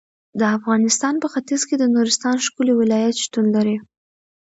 د 0.39 0.41
افغانستان 0.57 1.13
په 1.23 1.27
ختیځ 1.33 1.61
کې 1.67 1.75
د 1.77 1.83
نورستان 1.93 2.35
ښکلی 2.45 2.73
ولایت 2.81 3.15
شتون 3.23 3.45
لري. 3.55 3.77